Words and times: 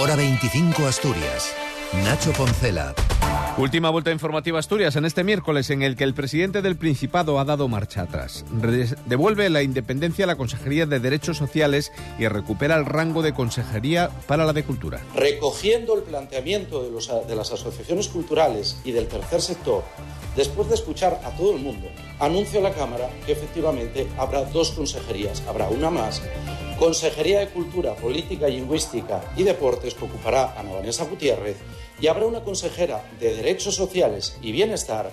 Hora 0.00 0.14
25 0.14 0.86
Asturias. 0.86 1.52
Nacho 2.04 2.32
Poncela. 2.32 2.94
Última 3.56 3.90
vuelta 3.90 4.12
informativa 4.12 4.60
Asturias 4.60 4.94
en 4.94 5.04
este 5.04 5.24
miércoles 5.24 5.70
en 5.70 5.82
el 5.82 5.96
que 5.96 6.04
el 6.04 6.14
presidente 6.14 6.62
del 6.62 6.76
Principado 6.76 7.40
ha 7.40 7.44
dado 7.44 7.66
marcha 7.66 8.02
atrás. 8.02 8.44
Devuelve 9.06 9.50
la 9.50 9.64
independencia 9.64 10.24
a 10.24 10.28
la 10.28 10.36
Consejería 10.36 10.86
de 10.86 11.00
Derechos 11.00 11.36
Sociales 11.36 11.90
y 12.16 12.28
recupera 12.28 12.76
el 12.76 12.86
rango 12.86 13.22
de 13.22 13.34
Consejería 13.34 14.08
para 14.28 14.44
la 14.44 14.52
de 14.52 14.62
Cultura. 14.62 15.00
Recogiendo 15.16 15.96
el 15.96 16.04
planteamiento 16.04 16.84
de, 16.84 16.92
los, 16.92 17.10
de 17.26 17.34
las 17.34 17.50
asociaciones 17.50 18.06
culturales 18.06 18.76
y 18.84 18.92
del 18.92 19.08
tercer 19.08 19.42
sector, 19.42 19.82
después 20.36 20.68
de 20.68 20.76
escuchar 20.76 21.20
a 21.24 21.30
todo 21.30 21.56
el 21.56 21.60
mundo, 21.60 21.88
anuncio 22.20 22.60
a 22.60 22.62
la 22.62 22.72
Cámara 22.72 23.10
que 23.26 23.32
efectivamente 23.32 24.06
habrá 24.16 24.44
dos 24.44 24.70
consejerías. 24.70 25.42
Habrá 25.48 25.68
una 25.68 25.90
más 25.90 26.22
Consejería 26.78 27.40
de 27.40 27.48
Cultura, 27.48 27.96
Política, 27.96 28.46
Lingüística 28.46 29.20
y 29.36 29.42
Deportes 29.42 29.94
que 29.94 30.04
ocupará 30.04 30.54
Ana 30.56 30.74
Vanessa 30.74 31.04
Gutiérrez 31.04 31.56
y 32.00 32.06
habrá 32.06 32.24
una 32.24 32.44
consejera 32.44 33.02
de 33.18 33.34
Derechos 33.34 33.74
Sociales 33.74 34.38
y 34.42 34.52
Bienestar 34.52 35.10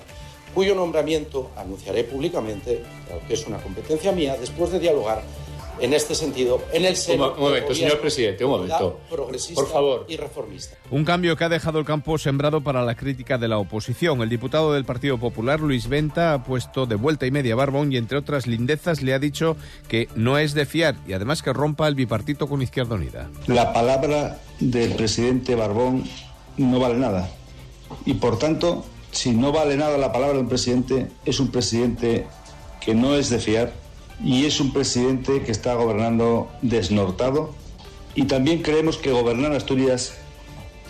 cuyo 0.54 0.76
nombramiento 0.76 1.50
anunciaré 1.56 2.04
públicamente, 2.04 2.84
que 3.28 3.34
es 3.34 3.48
una 3.48 3.58
competencia 3.58 4.12
mía, 4.12 4.38
después 4.40 4.72
de 4.72 4.80
dialogar 4.80 5.24
en 5.80 5.94
este 5.94 6.16
sentido, 6.16 6.62
en 6.72 6.86
el 6.86 6.96
seno. 6.96 7.34
Un, 7.34 7.40
momento, 7.40 7.74
señor 7.74 8.00
presidente, 8.00 8.46
un 8.46 8.52
momento. 8.52 9.00
Progresista 9.10 9.62
Por 9.62 9.72
favor. 9.72 10.06
y 10.08 10.18
reformista. 10.18 10.78
Un 10.90 11.06
cambio 11.06 11.36
que 11.36 11.44
ha 11.44 11.50
dejado 11.50 11.80
el 11.80 11.86
campo 11.86 12.18
sembrado 12.18 12.62
para 12.62 12.84
la 12.84 12.96
crítica 12.96 13.38
de 13.38 13.48
la 13.48 13.58
oposición. 13.58 14.22
El 14.22 14.30
diputado 14.30 14.74
del 14.74 14.86
Partido 14.86 15.18
Popular, 15.18 15.60
Luis 15.60 15.88
Venta, 15.88 16.34
ha 16.34 16.44
puesto 16.44 16.86
de 16.86 16.96
vuelta 16.96 17.26
y 17.26 17.32
media 17.32 17.56
Barbón 17.56 17.92
y, 17.92 17.98
entre 17.98 18.18
otras 18.18 18.48
lindezas, 18.48 19.02
le 19.02 19.14
ha 19.14 19.20
dicho 19.20 19.58
que 19.88 20.08
no 20.16 20.38
es 20.38 20.54
de 20.54 20.66
fiar 20.66 20.96
y 21.08 21.14
además 21.14 21.42
que 21.42 21.54
rompa 21.54 21.88
el 21.88 21.96
bipartito 21.96 22.48
con 22.48 22.62
Izquierda 22.62 22.96
Unida. 22.96 23.30
La 23.48 23.74
palabra 23.74 24.40
del 24.60 24.94
presidente 24.94 25.56
Barbón 25.56 26.04
no 26.58 26.80
vale 26.80 26.96
nada. 26.96 27.30
Y 28.06 28.16
por 28.16 28.40
tanto, 28.40 28.86
si 29.12 29.32
no 29.32 29.52
vale 29.52 29.78
nada 29.78 29.98
la 29.98 30.12
palabra 30.12 30.38
del 30.38 30.48
presidente, 30.48 31.08
es 31.26 31.40
un 31.40 31.50
presidente 31.50 32.28
que 32.82 32.94
no 32.94 33.16
es 33.16 33.30
de 33.30 33.40
fiar 33.40 33.85
y 34.24 34.46
es 34.46 34.60
un 34.60 34.72
presidente 34.72 35.42
que 35.42 35.52
está 35.52 35.76
gobernando 35.76 36.50
desnortado 36.62 37.54
y 38.16 38.26
también 38.26 38.62
creemos 38.62 38.98
que 38.98 39.12
gobernar 39.12 39.52
Asturias 39.52 40.16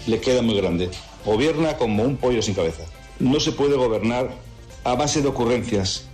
le 0.05 0.19
queda 0.21 0.41
muy 0.41 0.55
grande. 0.55 0.89
Gobierna 1.25 1.77
como 1.77 2.03
un 2.03 2.17
pollo 2.17 2.41
sin 2.41 2.53
cabeza. 2.53 2.83
No 3.19 3.39
se 3.39 3.51
puede 3.51 3.75
gobernar 3.75 4.29
a 4.83 4.93
base 4.93 5.21
de 5.21 5.27
ocurrencias, 5.27 6.07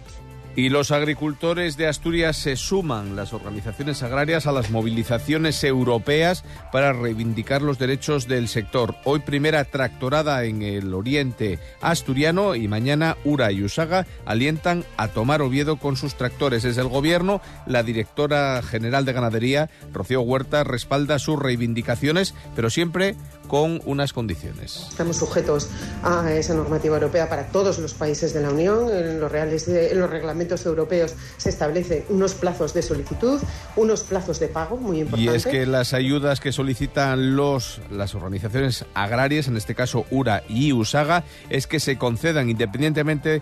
y 0.55 0.69
los 0.69 0.91
agricultores 0.91 1.77
de 1.77 1.87
Asturias 1.87 2.37
se 2.37 2.55
suman, 2.55 3.15
las 3.15 3.33
organizaciones 3.33 4.03
agrarias, 4.03 4.47
a 4.47 4.51
las 4.51 4.69
movilizaciones 4.69 5.63
europeas 5.63 6.43
para 6.71 6.93
reivindicar 6.93 7.61
los 7.61 7.79
derechos 7.79 8.27
del 8.27 8.47
sector. 8.47 8.95
Hoy 9.05 9.19
primera 9.19 9.63
tractorada 9.63 10.43
en 10.43 10.61
el 10.61 10.93
oriente 10.93 11.59
asturiano 11.79 12.55
y 12.55 12.67
mañana 12.67 13.17
Ura 13.23 13.51
y 13.51 13.63
Usaga 13.63 14.05
alientan 14.25 14.83
a 14.97 15.07
tomar 15.07 15.41
Oviedo 15.41 15.77
con 15.77 15.95
sus 15.95 16.15
tractores. 16.15 16.63
Desde 16.63 16.81
el 16.81 16.89
gobierno, 16.89 17.41
la 17.65 17.83
directora 17.83 18.61
general 18.61 19.05
de 19.05 19.13
ganadería, 19.13 19.69
Rocío 19.93 20.21
Huerta, 20.21 20.63
respalda 20.63 21.19
sus 21.19 21.39
reivindicaciones, 21.39 22.33
pero 22.55 22.69
siempre 22.69 23.15
con 23.47 23.81
unas 23.85 24.13
condiciones. 24.13 24.87
Estamos 24.89 25.17
sujetos 25.17 25.69
a 26.03 26.31
esa 26.31 26.53
normativa 26.53 26.95
europea 26.95 27.27
para 27.29 27.47
todos 27.47 27.79
los 27.79 27.93
países 27.93 28.33
de 28.33 28.41
la 28.41 28.49
Unión. 28.49 28.89
En 28.89 29.19
los, 29.19 29.31
reales 29.31 29.67
en 29.67 29.99
los 29.99 30.09
reglamentos 30.09 30.40
europeos 30.65 31.15
se 31.37 31.49
establecen 31.49 32.05
unos 32.09 32.33
plazos 32.33 32.73
de 32.73 32.81
solicitud, 32.81 33.41
unos 33.75 34.03
plazos 34.03 34.39
de 34.39 34.47
pago 34.47 34.77
muy 34.77 34.99
importantes. 34.99 35.33
Y 35.33 35.35
es 35.35 35.45
que 35.45 35.65
las 35.65 35.93
ayudas 35.93 36.39
que 36.39 36.51
solicitan 36.51 37.35
los, 37.35 37.81
las 37.89 38.15
organizaciones 38.15 38.85
agrarias, 38.93 39.47
en 39.47 39.57
este 39.57 39.75
caso 39.75 40.05
URA 40.11 40.43
y 40.47 40.73
USAGA, 40.73 41.23
es 41.49 41.67
que 41.67 41.79
se 41.79 41.97
concedan 41.97 42.49
independientemente 42.49 43.41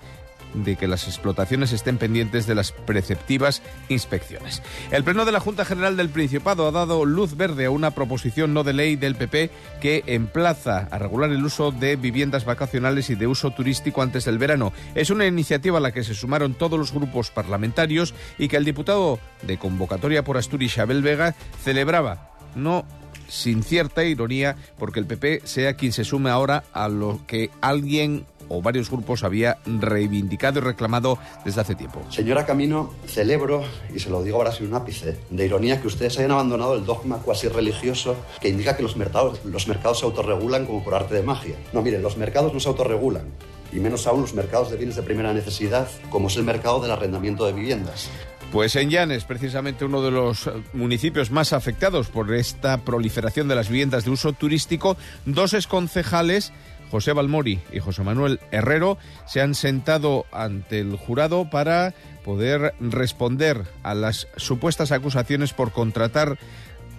de 0.53 0.75
que 0.75 0.88
las 0.88 1.08
explotaciones 1.08 1.71
estén 1.71 1.98
pendientes 1.98 2.48
de 2.48 2.55
las 2.55 2.71
preceptivas 2.71 3.61
inspecciones. 3.87 4.61
El 4.92 5.04
Pleno 5.04 5.26
de 5.26 5.32
la 5.32 5.39
Junta 5.39 5.65
General 5.65 5.95
del 5.98 6.10
Principado 6.10 6.67
ha 6.67 6.71
dado 6.71 7.05
luz 7.05 7.36
verde 7.36 7.65
a 7.65 7.71
una 7.71 7.92
proposición 7.92 8.54
no 8.54 8.64
de 8.64 8.73
ley 8.73 8.95
del 8.95 9.15
PP 9.15 9.49
que 9.82 10.04
emplaza 10.08 10.88
a 10.92 10.98
regular 10.98 11.32
el 11.32 11.43
uso 11.43 11.71
de 11.71 11.95
viviendas 11.95 12.45
vacacionales 12.45 13.09
y 13.09 13.15
de 13.15 13.27
uso 13.27 13.52
turístico 13.52 14.02
antes 14.02 14.26
del 14.26 14.38
verano. 14.38 14.73
Es 14.95 15.09
una 15.09 15.26
iniciativa 15.26 15.77
a 15.77 15.82
la 15.82 15.92
que 15.92 16.04
se 16.04 16.14
sumaron 16.14 16.54
todos 16.54 16.80
los 16.80 16.93
grupos 16.93 17.32
parlamentarios 17.32 18.14
y 18.38 18.48
que 18.48 18.58
el 18.58 18.65
diputado 18.65 19.20
de 19.43 19.58
convocatoria 19.58 20.23
por 20.23 20.38
Asturias, 20.38 20.77
Abel 20.77 21.02
Vega, 21.02 21.36
celebraba. 21.64 22.32
No 22.55 22.86
sin 23.27 23.64
cierta 23.64 24.04
ironía, 24.04 24.55
porque 24.77 24.99
el 24.99 25.05
PP 25.05 25.42
sea 25.45 25.76
quien 25.76 25.93
se 25.93 26.04
sume 26.04 26.30
ahora 26.30 26.64
a 26.73 26.89
lo 26.89 27.21
que 27.27 27.52
alguien 27.61 28.26
o 28.49 28.61
varios 28.61 28.89
grupos 28.89 29.23
había 29.23 29.60
reivindicado 29.65 30.60
y 30.60 30.61
reclamado 30.61 31.17
desde 31.45 31.61
hace 31.61 31.76
tiempo. 31.76 32.02
Señora 32.10 32.45
Camino, 32.45 32.93
celebro, 33.05 33.64
y 33.93 33.99
se 33.99 34.10
lo 34.10 34.21
digo 34.23 34.37
ahora 34.37 34.52
sin 34.52 34.67
un 34.67 34.73
ápice 34.73 35.17
de 35.30 35.45
ironía, 35.45 35.80
que 35.80 35.87
ustedes 35.87 36.17
hayan 36.17 36.32
abandonado 36.32 36.76
el 36.76 36.86
dogma 36.86 37.17
cuasi 37.17 37.48
religioso 37.48 38.15
que 38.42 38.49
indica 38.49 38.76
que 38.76 38.83
los 38.83 38.98
mercados, 38.98 39.39
los 39.45 39.67
mercados 39.67 39.99
se 39.99 40.05
autorregulan 40.05 40.65
como 40.65 40.83
por 40.83 40.95
arte 40.95 41.15
de 41.15 41.23
magia. 41.23 41.55
No, 41.73 41.82
miren, 41.82 42.02
los 42.02 42.17
mercados 42.17 42.54
no 42.54 42.59
se 42.59 42.67
autorregulan 42.67 43.23
y 43.71 43.77
menos 43.77 44.08
aún 44.08 44.21
los 44.21 44.33
mercados 44.33 44.71
de 44.71 44.77
bienes 44.77 44.95
de 44.95 45.04
primera 45.04 45.33
necesidad, 45.33 45.88
como 46.09 46.27
es 46.27 46.38
el 46.38 46.43
mercado 46.43 46.82
del 46.82 46.92
arrendamiento 46.92 47.45
de 47.45 47.54
viviendas. 47.54 48.09
Pues 48.52 48.76
en 48.76 48.89
Llanes, 48.89 49.26
precisamente 49.26 49.86
uno 49.86 50.02
de 50.02 50.09
los 50.09 50.49
municipios 50.73 51.30
más 51.30 51.54
afectados 51.54 52.08
por 52.08 52.33
esta 52.33 52.80
proliferación 52.80 53.48
de 53.48 53.54
las 53.54 53.70
viviendas 53.70 54.05
de 54.05 54.09
uso 54.09 54.33
turístico, 54.33 54.98
dos 55.26 55.54
exconcejales 55.54 56.52
José 56.92 57.14
Balmori 57.14 57.60
y 57.72 57.80
José 57.80 58.04
Manuel 58.04 58.39
Herrero 58.52 58.98
se 59.26 59.42
han 59.42 59.55
sentado 59.55 60.26
ante 60.32 60.80
el 60.80 60.95
jurado 60.95 61.50
para 61.50 61.94
poder 62.23 62.73
responder 62.80 63.64
a 63.83 63.94
las 63.94 64.27
supuestas 64.38 64.92
acusaciones 64.92 65.54
por 65.54 65.72
contratar 65.72 66.38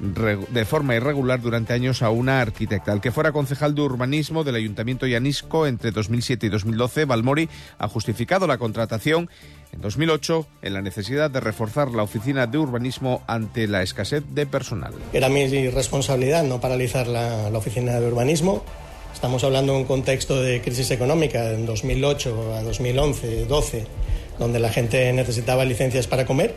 de 0.01 0.65
forma 0.65 0.97
irregular 0.97 1.43
durante 1.43 1.75
años 1.75 2.03
a 2.03 2.09
una 2.11 2.41
arquitecta. 2.41 2.93
El 2.93 3.03
que 3.03 3.13
fuera 3.13 3.33
concejal 3.33 3.75
de 3.75 3.83
urbanismo 3.83 4.45
del 4.45 4.55
Ayuntamiento 4.55 5.07
Yanisco 5.07 5.67
entre 5.67 5.91
2007 5.91 6.47
y 6.47 6.49
2012, 6.49 7.05
Balmori 7.05 7.51
ha 7.79 7.87
justificado 7.87 8.47
la 8.47 8.57
contratación 8.57 9.29
en 9.73 9.81
2008 9.83 10.47
en 10.63 10.73
la 10.73 10.81
necesidad 10.81 11.31
de 11.31 11.41
reforzar 11.41 11.91
la 11.91 12.03
oficina 12.03 12.47
de 12.47 12.57
urbanismo 12.57 13.23
ante 13.27 13.69
la 13.69 13.83
escasez 13.83 14.25
de 14.31 14.47
personal. 14.47 14.95
Era 15.13 15.29
mi 15.29 15.69
responsabilidad 15.69 16.45
no 16.45 16.61
paralizar 16.61 17.07
la 17.07 17.51
oficina 17.53 18.01
de 18.01 18.07
urbanismo 18.07 18.65
Estamos 19.21 19.45
hablando 19.45 19.75
de 19.75 19.81
un 19.81 19.85
contexto 19.85 20.41
de 20.41 20.63
crisis 20.63 20.91
económica 20.93 21.51
en 21.51 21.67
2008 21.67 22.55
a 22.55 22.63
2011, 22.63 23.45
12, 23.45 23.85
donde 24.39 24.59
la 24.59 24.71
gente 24.71 25.13
necesitaba 25.13 25.67
licencias 25.67 26.07
para 26.07 26.25
comer 26.25 26.55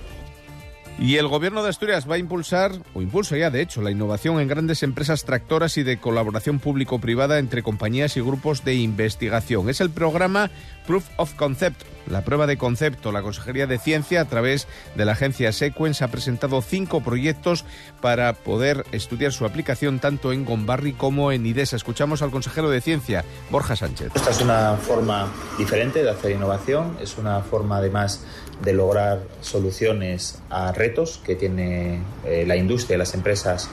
y 0.99 1.17
el 1.17 1.27
gobierno 1.27 1.63
de 1.63 1.69
Asturias 1.69 2.09
va 2.09 2.15
a 2.15 2.19
impulsar, 2.19 2.71
o 2.93 3.01
impulsa 3.01 3.35
ya 3.35 3.49
de 3.49 3.61
hecho, 3.61 3.81
la 3.81 3.91
innovación 3.91 4.39
en 4.39 4.47
grandes 4.47 4.83
empresas 4.83 5.25
tractoras 5.25 5.77
y 5.77 5.83
de 5.83 5.97
colaboración 5.97 6.59
público-privada 6.59 7.39
entre 7.39 7.63
compañías 7.63 8.15
y 8.15 8.21
grupos 8.21 8.63
de 8.63 8.75
investigación. 8.75 9.69
Es 9.69 9.81
el 9.81 9.89
programa 9.89 10.51
Proof 10.85 11.05
of 11.17 11.33
Concept, 11.33 11.81
la 12.07 12.23
prueba 12.23 12.47
de 12.47 12.57
concepto. 12.57 13.11
La 13.11 13.21
Consejería 13.21 13.67
de 13.67 13.79
Ciencia, 13.79 14.21
a 14.21 14.25
través 14.25 14.67
de 14.95 15.05
la 15.05 15.13
agencia 15.13 15.51
Sequence, 15.51 16.03
ha 16.03 16.09
presentado 16.09 16.61
cinco 16.61 17.01
proyectos 17.01 17.65
para 18.01 18.33
poder 18.33 18.85
estudiar 18.91 19.31
su 19.31 19.45
aplicación 19.45 19.99
tanto 19.99 20.33
en 20.33 20.45
Gombarri 20.45 20.93
como 20.93 21.31
en 21.31 21.45
IDESA. 21.45 21.75
Escuchamos 21.75 22.21
al 22.21 22.31
consejero 22.31 22.69
de 22.69 22.81
Ciencia, 22.81 23.23
Borja 23.49 23.75
Sánchez. 23.75 24.11
Esta 24.15 24.31
es 24.31 24.41
una 24.41 24.75
forma 24.77 25.27
diferente 25.57 26.03
de 26.03 26.09
hacer 26.09 26.31
innovación, 26.31 26.97
es 27.01 27.17
una 27.17 27.41
forma 27.41 27.77
además 27.77 28.23
de 28.61 28.73
lograr 28.73 29.19
soluciones 29.41 30.39
a 30.49 30.71
retos 30.71 31.19
que 31.25 31.35
tiene 31.35 32.01
eh, 32.25 32.45
la 32.47 32.55
industria 32.55 32.95
y 32.95 32.99
las 32.99 33.13
empresas 33.13 33.69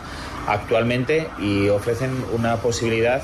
actualmente 0.47 1.28
y 1.38 1.68
ofrecen 1.68 2.24
una 2.33 2.56
posibilidad 2.56 3.22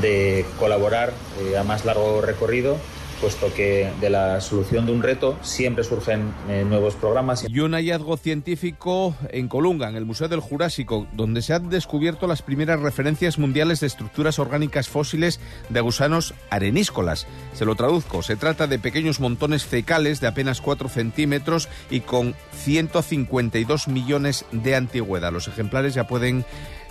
de 0.00 0.44
colaborar 0.58 1.12
eh, 1.40 1.56
a 1.56 1.62
más 1.62 1.84
largo 1.84 2.20
recorrido 2.20 2.76
puesto 3.20 3.52
que 3.54 3.90
de 4.00 4.10
la 4.10 4.40
solución 4.40 4.86
de 4.86 4.92
un 4.92 5.02
reto 5.02 5.38
siempre 5.42 5.84
surgen 5.84 6.32
eh, 6.48 6.64
nuevos 6.66 6.94
programas. 6.94 7.46
Y 7.48 7.60
un 7.60 7.72
hallazgo 7.72 8.16
científico 8.16 9.14
en 9.30 9.48
Colunga, 9.48 9.88
en 9.88 9.96
el 9.96 10.04
Museo 10.04 10.28
del 10.28 10.40
Jurásico, 10.40 11.06
donde 11.12 11.42
se 11.42 11.54
han 11.54 11.68
descubierto 11.68 12.26
las 12.26 12.42
primeras 12.42 12.80
referencias 12.80 13.38
mundiales 13.38 13.80
de 13.80 13.86
estructuras 13.86 14.38
orgánicas 14.38 14.88
fósiles 14.88 15.40
de 15.68 15.80
gusanos 15.80 16.34
areníscolas. 16.50 17.26
Se 17.52 17.64
lo 17.64 17.74
traduzco, 17.74 18.22
se 18.22 18.36
trata 18.36 18.66
de 18.66 18.78
pequeños 18.78 19.20
montones 19.20 19.64
fecales 19.64 20.20
de 20.20 20.28
apenas 20.28 20.60
4 20.60 20.88
centímetros 20.88 21.68
y 21.90 22.00
con 22.00 22.34
152 22.52 23.88
millones 23.88 24.44
de 24.52 24.76
antigüedad. 24.76 25.32
Los 25.32 25.48
ejemplares 25.48 25.94
ya 25.94 26.06
pueden 26.06 26.44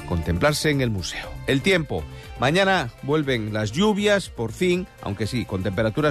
contemplarse 0.05 0.69
en 0.69 0.81
el 0.81 0.89
museo. 0.89 1.29
El 1.47 1.61
tiempo. 1.61 2.03
Mañana 2.39 2.89
vuelven 3.03 3.53
las 3.53 3.71
lluvias, 3.71 4.29
por 4.29 4.51
fin, 4.51 4.87
aunque 5.01 5.27
sí, 5.27 5.45
con 5.45 5.63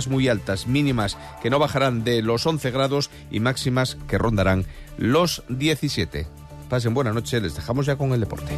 muy 0.09 0.29
altas, 0.29 0.67
mínimas 0.67 1.17
que 1.43 1.51
no 1.51 1.59
bajarán 1.59 2.05
de 2.05 2.23
los 2.23 2.47
11 2.47 2.71
grados 2.71 3.11
y 3.31 3.41
máximas 3.41 3.97
que 4.09 4.19
rondarán 4.19 4.67
los 4.97 5.43
17. 5.49 6.27
Pasen 6.69 6.95
buena 6.95 7.13
noche, 7.13 7.41
les 7.41 7.55
dejamos 7.55 7.87
ya 7.87 7.97
con 7.97 8.13
el 8.13 8.21
deporte. 8.21 8.53